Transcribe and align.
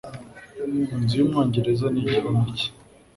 Inzu 0.95 1.13
y'Umwongereza 1.19 1.85
ni 1.89 1.99
igihome 2.01 2.43
cye 2.57 2.67